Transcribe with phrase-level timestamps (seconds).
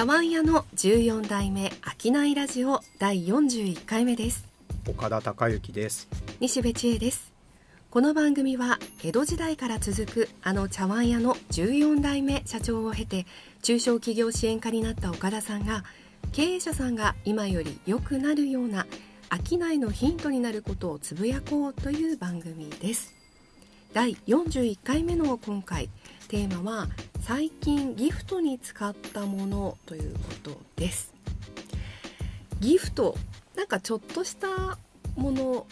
[0.00, 4.46] 茶碗屋の14代目商いラジオ第41回目です。
[4.88, 6.08] 岡田孝之です。
[6.40, 7.34] 西部千恵です。
[7.90, 13.26] この番組は江戸時代から続くあの茶碗屋の14代目社長を経て
[13.60, 15.84] 中小企業支援課になった岡田さんが
[16.32, 18.86] 経営者さんが今より良くなるような
[19.46, 23.19] 商いのヒントになることをつぶやこうという番組です
[23.92, 25.88] 第41回目の今回。
[26.28, 26.88] テーマは
[27.22, 31.12] 最近ギフトに使ったものということです。
[32.60, 33.16] ギフト
[33.56, 34.78] なんかちょっとした
[35.16, 35.66] もの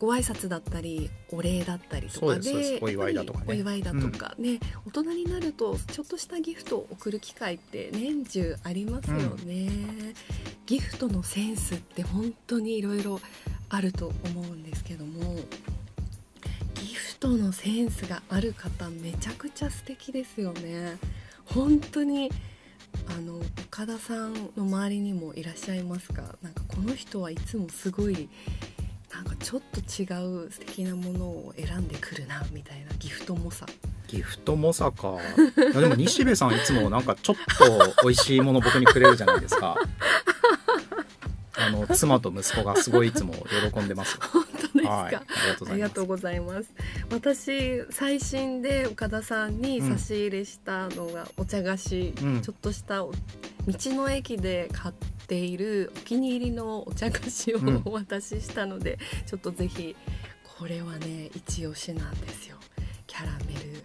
[0.00, 3.44] ご挨拶だったりお礼だったりとかでお祝いだとかね。
[3.46, 9.16] お祝いだとかね、大人になるとちょっとしたギフトを送る機会って年中ありますよ
[9.46, 9.70] ね、
[10.66, 13.20] ギフトのセンスって本当にいろいろ
[13.68, 15.38] あると思うんですけども
[16.74, 20.98] ギフトのセンスがある方めちゃくちゃ素敵ですよね。
[21.46, 22.30] 本当に
[23.08, 26.22] あの岡田さんの周りにもいらっしゃいますか？
[26.42, 28.28] なんかこの人はいつもすごい
[29.12, 30.04] なんかちょっと違
[30.46, 33.66] う素敵なものを選んでくるなみたいなギフトもさ。
[34.08, 35.16] ギフトもさか。
[35.56, 39.76] でも西部さんいつもなんかちょっと美味しいもの僕にくれるじゃないですか。
[41.54, 43.34] あの妻と息子がすごいいつも
[43.72, 44.18] 喜んでます
[44.82, 45.22] ですか、はい、あ
[45.70, 46.70] ありがとうございます。
[47.10, 52.42] 私最新で岡田さんに差し入れしたのがお茶菓子、うん。
[52.42, 53.16] ちょっとしたお道
[53.94, 54.94] の駅で買っ
[55.26, 57.82] ているお気に入りのお茶菓子をうん。
[57.84, 59.96] お渡ししたので、ちょっとぜひ
[60.58, 62.56] これはね一押しなんですよ。
[63.06, 63.84] キャラメル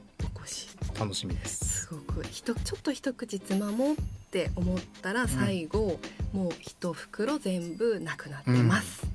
[1.00, 1.86] 楽しみです。
[1.86, 2.23] すごく。
[2.23, 3.95] ひとちょっと一口つまもうっ
[4.31, 6.00] て思ったら最後、
[6.34, 9.06] もう一袋全部なくなってます、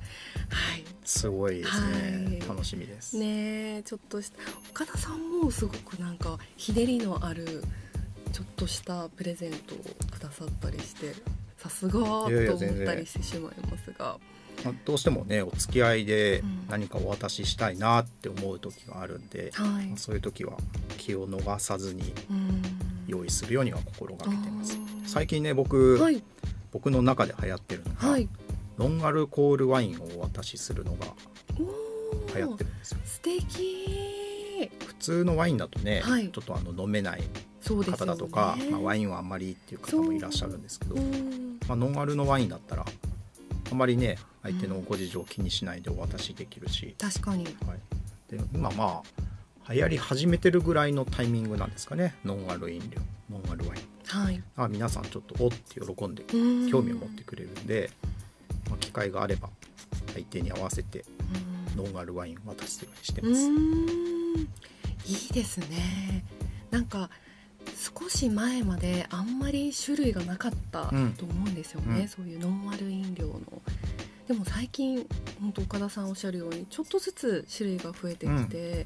[0.49, 0.83] はい。
[1.03, 2.49] すごいですね、はい。
[2.49, 4.37] 楽しみです、ねえちょっとした
[4.71, 7.63] 岡田さんもすごくなんかひねりのある
[8.31, 9.77] ちょっとしたプレゼントを
[10.11, 11.13] くださったりして
[11.57, 14.17] さすがといやいや思ったりしてしまいますが
[14.63, 16.67] まあどうしてもねお付き合いでうん。
[16.69, 19.87] 何かお渡ししたいなって思う時があるんで、はい。
[19.87, 20.57] まあそういう時は
[20.97, 22.61] 気を逃さずにうん。
[23.07, 24.77] 用意するようには心がけてます。
[25.05, 26.23] 最近ね僕、はい。
[26.71, 28.29] 僕の中で流行ってるのが、はい。
[28.77, 31.05] ノンアルコールワインをお渡しするのが
[32.33, 32.97] 流行ってるんですよ。
[33.05, 34.69] 素敵。
[34.85, 36.29] 普通のワインだとね、はい。
[36.29, 37.23] ちょっとあの飲めない
[37.67, 41.59] 方だとか、まあ、ワインはあんまりっていう方もいらっしゃるんですけど、うん。
[41.67, 42.85] まあ、ノンアルのワインだったら
[43.73, 47.45] あまりね相手のご事情を気にしないでお渡しできるし、確かに。
[47.45, 47.55] はい、
[48.29, 49.01] で今ま
[49.65, 52.13] あ流行り始めてるぐらいのタイミングなんですかね。
[52.23, 52.99] ノンアル飲料。
[53.31, 53.81] ノンアルワイン。
[54.05, 54.43] はい。
[54.55, 56.69] あ皆さんちょっとおって喜んでうん。
[56.69, 57.89] 興味を持ってくれるんで、
[58.69, 59.49] まあ、機会があれば
[60.13, 61.03] 相手に合わせて
[61.75, 61.85] うん。
[61.85, 63.49] ノンアルワインを渡すようにしてうます。
[65.11, 66.23] いいですね。
[66.69, 67.09] なんか
[67.83, 71.15] 少し前まであんまり種類がなかったとうん。
[71.21, 72.07] 思うんですよね、うん。
[72.07, 73.41] そういうノンアル飲料の。
[74.27, 75.05] でも最近
[75.41, 78.85] 本当岡田さんおっしゃるようにちょっとずつ種類が増えてきて、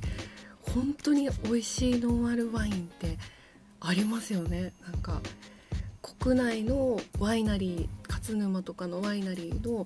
[0.74, 3.18] 本当に美味しいノンアルワインって
[3.80, 4.74] ありますよね。
[4.84, 5.22] なんか
[6.02, 9.86] 国内のワイナリー勝沼とかのワイナリーの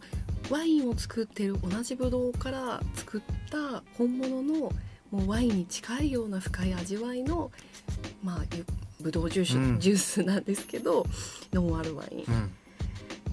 [0.49, 4.71] ワインを作ってる同じブドウから作った本物の
[5.11, 7.51] もうワインに近いような深い味わいの
[8.23, 8.65] まあゆ
[9.01, 11.05] ブドウジュース、うんジュースなんですけど
[11.53, 12.51] ノンアルワインうん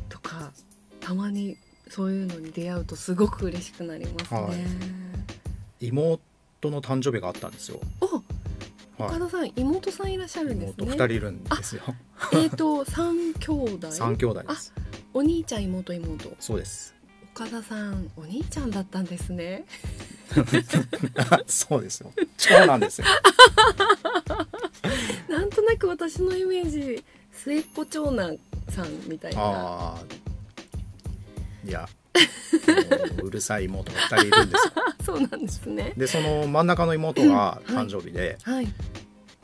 [0.08, 0.50] とか
[1.00, 1.56] たまに
[1.88, 4.40] そういうのに出会うとすごく嬉しくなりますね。
[4.40, 4.58] はい
[5.80, 6.20] 妹
[6.64, 7.80] の誕生日があったんですよ。
[8.00, 8.22] お
[9.04, 11.04] 岡田さん、妹さんいらっしゃるんです妹ね。
[11.04, 11.82] 2人いるんですよ。
[12.32, 13.92] えっ、と 三兄弟？
[13.92, 14.42] 三兄弟。
[15.14, 16.32] お兄ちゃん妹妹。
[16.40, 16.94] そうです。
[17.34, 19.66] 岡田さんお兄ちゃんだったんですね。
[21.46, 22.12] そうですよ。
[22.36, 23.06] 長男ですよ。
[25.38, 28.36] なんとなく私のイメージ末っ子長男
[28.70, 29.40] さんみたいな。
[29.40, 29.98] ああ。
[31.64, 31.88] いや、
[33.18, 34.72] もううるさい妹が2人いるんですよ。
[35.06, 35.92] そうなんですね。
[35.96, 38.66] で、その真ん中の妹が誕生日で、はい。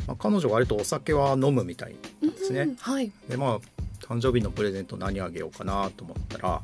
[0.08, 2.62] まあ、彼女割とお酒は飲むみたいなんですね。
[2.62, 3.12] うんはい。
[3.28, 3.60] でまあ
[4.00, 6.60] 誕生日のプレゼント何あげようかなと思ったら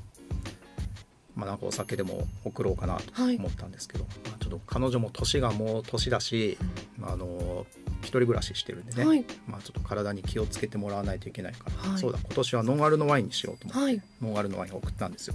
[1.36, 6.58] まあなんかお酒でも送ろうかなとはい思ったんですけど、まあ、ちょっと彼女も年がもう年だし、
[6.98, 7.64] まあ、あの
[8.02, 9.24] 一人暮らししてるんでね、はい。
[9.46, 12.00] まあ、ちょっと体に気をつけてもらわないといけないから、はい。
[12.00, 14.02] そうだ今年はノンアルのワインにしようと思って、はい。
[14.22, 15.34] ノンアルのワインを送ったんですよ。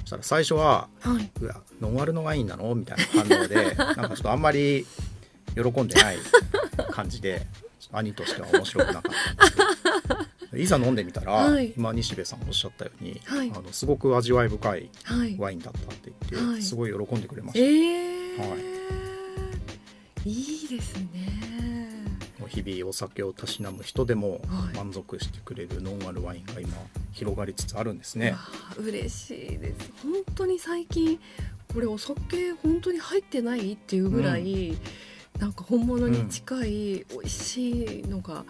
[0.00, 1.30] そしたら最初ははい。
[1.40, 4.86] 「うわノンアルのワインなの?」みたいな反応で なんかちょっとあんまり
[5.54, 6.18] 喜んでない
[6.90, 7.46] 感じで
[7.92, 10.24] 兄としては面白くなかったんですけど。
[10.56, 11.72] いざ飲んでみたら、はい。
[11.76, 13.50] 今西部さんおっしゃったように、はい。
[13.50, 15.36] あのすごく味わい深いはい。
[15.36, 16.62] ワインだったって言って、はい。
[16.62, 20.30] すごい喜んでくれましえた、えはい。
[20.30, 21.43] いいですね。
[22.46, 24.76] 日々お酒をたしなむ人でもはい。
[24.76, 26.76] 満足してくれるノンアルワインが今
[27.12, 28.36] 広がりつつあるんですね。
[28.78, 29.92] 嬉しいです。
[30.02, 31.18] 本当に最近
[31.72, 34.76] これお酒本当に入ってないっていうぐらい、
[35.40, 38.44] なんか本物に近い美味しいのが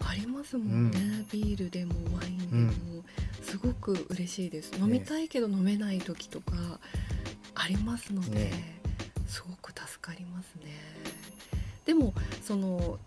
[0.00, 3.02] ありますもんね、ビールでもワインでも、
[3.42, 4.72] すごく嬉しいです。
[4.78, 6.80] 飲みたいけど飲めない時とか
[7.54, 8.80] ありますので、ね。
[9.26, 10.78] すごく助かりますね。
[11.86, 12.12] でも
[12.42, 12.98] その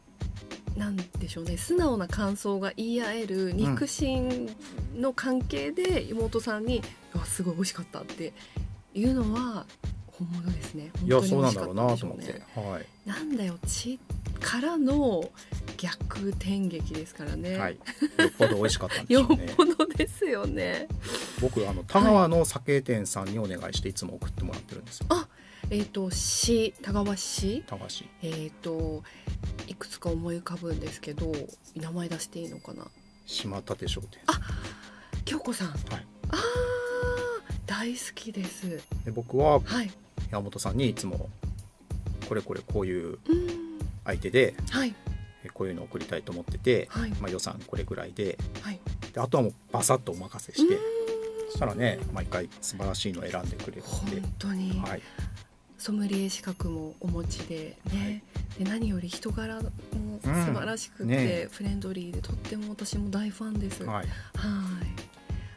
[0.80, 1.58] なんでしょうね。
[1.58, 4.50] 素直な感想が言い合える肉親
[4.96, 6.82] の関係で妹さんに
[7.14, 8.34] 「うわすごい美味しかった」って
[8.94, 9.66] いうのは
[10.08, 10.92] 本物ですね。
[11.04, 12.34] いや本当に美味しかそうなんだろうったでしょうなと思って。
[12.34, 12.46] ね。
[12.56, 12.86] はい。
[13.06, 14.00] なんだよ血
[14.40, 15.30] からの
[15.78, 17.80] 逆転劇ですからね、はい、よ
[18.28, 19.54] っぽど美味しかったんでしよっょうね。
[19.58, 20.88] ぽどですよね
[21.42, 25.08] 僕あの田川の酒店さんにお願いしていつも送ってもらってるんですよ
[25.72, 29.04] えっ、と市田川市田川市えっ、と
[29.68, 31.32] いくつか思い浮かぶんですけど
[31.76, 32.86] 名前出していいのかな？
[33.26, 34.20] 島立商店。
[35.26, 35.80] 京子さん、はい。
[36.32, 36.40] あー
[37.66, 38.68] 大好きです。
[39.06, 39.92] で僕ははい。
[40.32, 41.30] 山本さんにいつも
[42.28, 43.20] これこれこういううん。
[44.06, 44.94] 相手ではい。
[45.44, 47.12] えこういうのを送りたいと思ってて、はい。
[47.12, 48.80] まあ、予算これぐらいではい。
[49.14, 50.76] であとはもうバサッとお任せして。
[50.76, 50.80] う
[51.52, 55.02] そしたらね毎回素晴らしいのを選んでくれるーんんで本、当に、はい、
[55.80, 58.22] ソムリエ資格もお持ちでね、
[58.58, 59.72] で何より人柄も
[60.22, 61.48] 素晴らしくて、うんね。
[61.50, 63.84] フレンドリーでとっても私も大ファンです。
[63.86, 63.96] はい。
[63.96, 64.08] はい、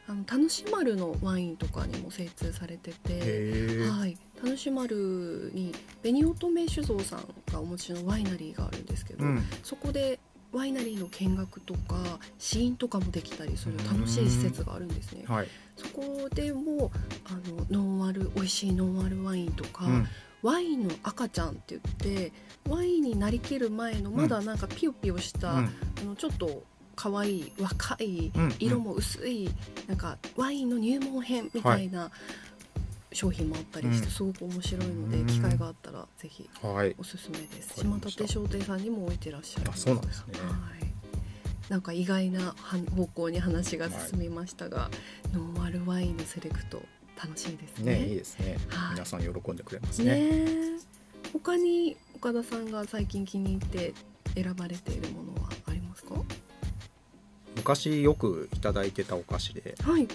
[0.09, 4.17] あの楽しまるのワインとかにも精通されてて、はい。
[4.43, 10.19] 楽しまるに紅乙女酒造さんがお持ちのワイナリーがあるんですけど、うん、そこで
[10.53, 11.97] ワイナリーの見学とか
[12.39, 15.25] 試飲とかもできたりする楽しい施設があるんですね。
[15.27, 16.91] はい、そこでも
[17.25, 20.09] あのノンアル美味しいノンアルワインとか、うん、
[20.43, 22.33] ワインの赤ちゃんって言って
[22.69, 25.71] ワインになりきる前のまだなんかピヨピヨした、うん。
[26.01, 26.63] あのちょっと
[26.95, 28.55] 可愛い若いうん。
[28.59, 29.49] 色も薄い、
[29.89, 32.11] なんかワインの入門編みたいな
[33.12, 34.12] 商品もあったりして、うん。
[34.12, 35.26] すごく面白いので、うん。
[35.26, 37.81] 機会があったらぜひはい、おすすめです。
[37.81, 40.38] 島立商店さんにも置いてらっしゃるあそうなんですね。
[40.41, 40.93] はい。
[41.69, 42.55] なんか意外なは
[42.97, 44.91] 方向に話が進みましたが、
[45.32, 46.82] ノンアルワインのセレクト
[47.23, 48.00] 楽しいですね。
[48.00, 48.94] ねいいですね、はい。
[48.94, 50.05] 皆さん喜んでくれますね。
[50.05, 50.93] ねえ。
[51.32, 53.94] 他に岡田さんが最近気に入って
[54.35, 56.15] 選ばれているものはありますか？
[57.56, 60.08] 昔よくいただいてたお菓子ではい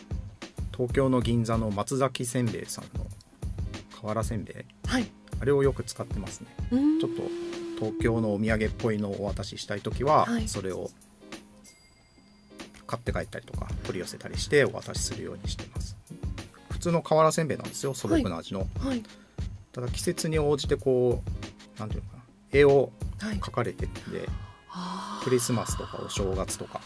[0.78, 3.08] 東京の銀座の松崎せんべいさんの
[4.00, 4.56] 瓦せんべい
[4.88, 5.08] はい。
[5.40, 6.48] あれをよく使ってますね。
[6.70, 7.24] ちょっと
[7.80, 10.48] 東京のお土産っぽいのをお渡ししたい時は、はい。
[10.48, 10.90] それを
[12.86, 15.98] 買って帰ったりとか取り寄せたりしてお渡しするようにしてます。
[16.70, 19.04] 普通の瓦せんべいなんですよ素朴な味の、はい。
[19.72, 21.24] ただ季節に応じてこ
[21.76, 24.28] うなんていうのかな絵をはい描かれてるんで
[25.24, 26.82] クリスマスとかお正月とか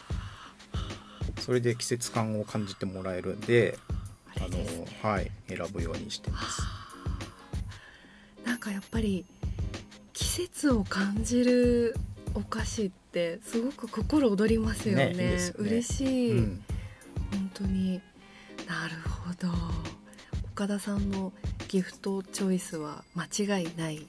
[1.41, 3.77] それで季節感を感じてもらえるんで
[4.37, 4.85] あのね。
[5.01, 6.61] はい選ぶようにしてます。
[8.45, 9.25] なんかやっぱり
[10.13, 11.95] 季節を感じる
[12.35, 15.07] お菓子ってすごく心躍りますよね。
[15.07, 15.53] ねいいね。
[15.57, 16.63] 嬉しい、うん。
[17.31, 18.01] 本当に。
[18.67, 19.49] なるほど。
[20.53, 21.33] 岡田さんの
[21.67, 24.03] ギフトチョイスは間違いないも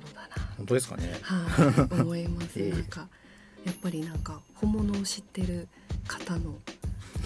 [0.00, 0.42] のだな。
[0.56, 1.18] 本当ですかね。
[1.20, 2.50] はい、思います。
[2.62, 2.70] ええ。
[2.70, 3.08] なんか
[3.64, 5.68] やっぱりなんか本物を知ってる
[6.08, 6.58] 方の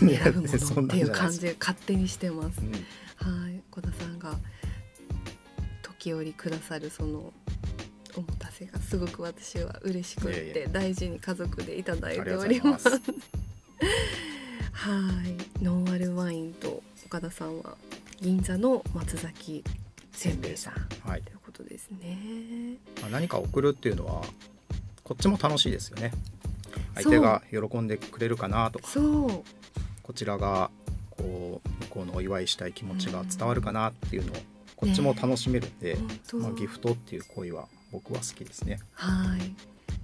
[0.01, 2.61] 選ぶものっていう感じで勝手にしてます。
[2.61, 2.65] う。
[2.65, 2.73] ん。
[2.73, 4.37] はい、小田さんが
[5.83, 7.33] 時折くださるその
[8.17, 12.91] おもたせがすごく私は嬉しくって大事に家族でいただいておりますす。
[14.73, 14.91] は
[15.61, 17.77] い、ノンアルワインと岡田さんは
[18.21, 19.62] 銀座の松崎
[20.11, 21.23] せんべいさんはい。
[21.23, 22.77] ということですね。
[23.01, 24.23] まあ、何か送るっていうのは
[25.05, 26.12] こっちも楽しいですよね
[26.94, 29.42] 相手が喜んでくれるかなとかそう。
[30.02, 30.70] こちらが
[31.11, 34.37] こう向こうのお祝いしたい気持ちが伝わるかなっていうのを
[34.76, 38.80] こっちも楽しめるんで、本当、まあ、ギフトっていう行為は僕は好きですね。
[38.94, 39.54] はい。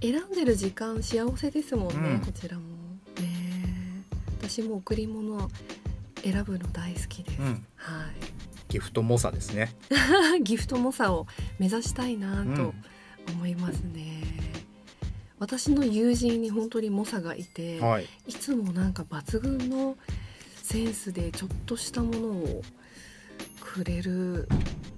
[0.01, 2.19] 選んでる時間幸せですもんね、うん。
[2.21, 2.63] こちらも。
[3.19, 4.05] ね。
[4.41, 5.49] 私も贈り物
[6.23, 7.65] 選ぶの大好きです、うん。
[7.75, 8.05] は
[8.69, 9.75] ギフト猛者ですね。
[10.39, 11.27] い ギフト猛者を
[11.57, 12.73] 目指したいなうんと
[13.33, 14.23] 思いますね、
[15.39, 18.07] 私の友人に本当に猛者がいて、はい。
[18.27, 19.95] いつもなんか抜群の
[20.61, 22.61] センスでちょっとしたものを
[23.61, 24.47] くれる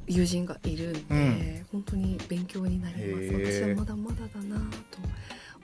[0.07, 1.65] 友人がいるんで、うん。
[1.71, 3.61] 本当に勉強になります。
[3.61, 4.57] 私はまだまだだな
[4.89, 4.97] と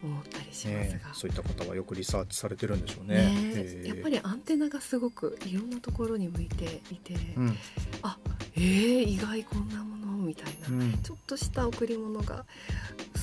[0.04, 3.84] 思ったりしますねが、そういった方はよくリサーチされてるんでしょうね。
[3.84, 7.58] やっぱりアンテナがすごくいろんなところに向いていて、うん。
[8.04, 8.18] あ
[8.56, 10.98] えー、意外こんなものみたいな、うん。
[11.02, 12.46] ちょっとした贈り物が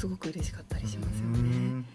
[0.05, 1.39] すごく嬉しかったりしますよね。
[1.39, 1.87] うん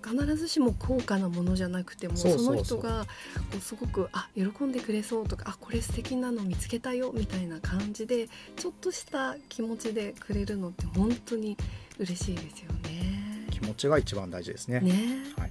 [0.00, 3.04] 必ずしも高価なものじゃなくてもその人が
[3.50, 11.58] こうすごくあ喜んでくれそうとかあこれ素敵なの見つけたよみたいな感じでちょっとした気持ちでくれるのって本当に
[11.98, 13.48] 嬉しいですよね。
[13.50, 14.80] 気持ちが一番大事ですね。
[14.80, 14.92] ね
[15.36, 15.50] はい。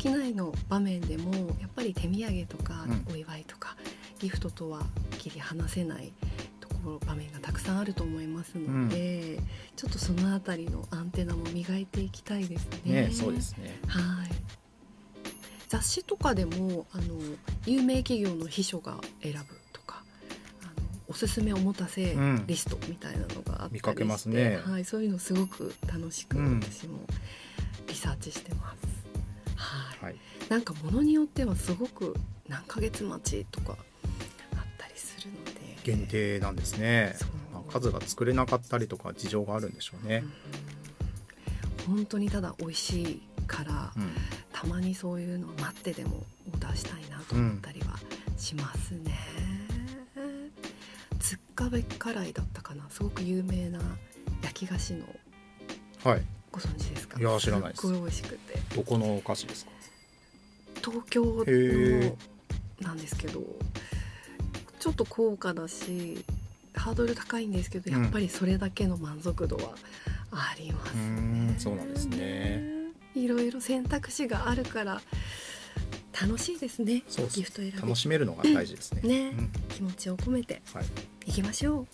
[0.00, 3.76] 商いの場面でもやっぱり手土産とかうんお祝いとか、
[4.20, 4.82] ギフトとは
[5.18, 6.26] 切り離せないと
[6.88, 9.38] ころ場面がたくさんあると思いますので、
[9.76, 13.08] ちょっとそのあたりのアンテナも磨いていきたいですね。
[13.08, 13.78] ね、そうですね。
[13.86, 14.30] はい。
[15.68, 17.04] 雑誌とかでもあの
[17.66, 19.38] 有名企業の秘書が選ぶ
[19.72, 20.02] とか
[20.62, 20.70] あの
[21.08, 27.00] おすすめおもたせうんリストみたいなのがあったりして、見かけますねはい、そういうのすごく楽しくうん私も
[27.86, 28.86] リサーチしてます。
[29.56, 30.04] はい。
[30.06, 30.16] はい。
[30.48, 32.16] なんかものによってはすごく
[32.48, 33.76] 何ヶ月待ちとか
[35.88, 37.16] 限定なんですね。
[37.52, 40.22] まあ数が作れなかったりとか事情があるんでしょうね。
[40.24, 40.32] うん
[41.88, 44.10] 本当にただ美味しいから、うん。
[44.52, 47.98] たまにそういうのを待ってでもオーダーしたいなと思ったりは
[48.36, 49.16] しますね。
[51.18, 53.78] つっかべ辛いだったかなすごく有名な
[54.42, 55.06] 焼き菓子の
[56.04, 56.22] はい。
[56.52, 57.18] ご存知ですか？
[57.18, 59.70] いや知らないですすっごい美味しくてどこのお菓子ですか？
[60.84, 62.14] 東京へ
[62.80, 63.40] のなんですけど
[64.78, 66.24] ちょっと高価だし
[66.74, 68.02] ハードル高いんですけどうん。
[68.02, 69.74] やっぱりそれだけの満足度は
[70.30, 71.02] ありますね。
[71.52, 71.56] ん。
[71.58, 72.62] そうなんですね。
[73.14, 75.00] いろいろ選択肢があるから
[76.20, 77.02] 楽しいですね。
[77.08, 77.76] そうギフト選び。
[77.80, 79.02] 楽しめるのが大事ですね。
[79.02, 79.28] ね。
[79.30, 79.50] うん。
[79.68, 80.84] 気持ちを込めてはい。
[81.26, 81.86] いきましょう。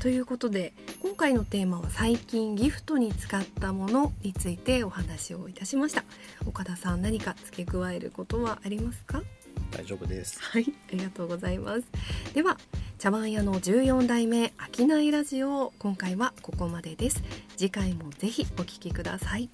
[0.00, 6.04] ということで今回のテーマは最近ギフトに使ったものについてお話をいたしました。
[6.46, 9.22] 岡田さん何か付け加えることはありますか？
[9.76, 10.40] 大丈夫です。
[10.40, 11.84] はいありがとうございます。
[12.34, 12.56] では
[12.98, 17.22] 茶碗屋の14代目商いラジオ今回はここまでです。
[17.56, 19.50] 次回もぜひお聞きください。